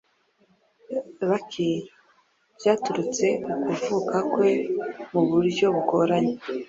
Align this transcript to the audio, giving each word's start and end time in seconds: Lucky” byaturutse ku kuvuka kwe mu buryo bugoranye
Lucky” 1.29 1.69
byaturutse 2.57 3.25
ku 3.43 3.53
kuvuka 3.83 4.17
kwe 4.31 4.49
mu 5.11 5.21
buryo 5.29 5.65
bugoranye 5.75 6.33